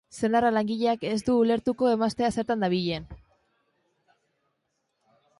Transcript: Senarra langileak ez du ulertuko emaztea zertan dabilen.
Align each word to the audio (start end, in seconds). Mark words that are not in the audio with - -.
Senarra 0.27 0.47
langileak 0.53 1.03
ez 1.09 1.17
du 1.25 1.33
ulertuko 1.41 1.91
emaztea 1.91 2.31
zertan 2.37 2.65
dabilen. 2.65 3.05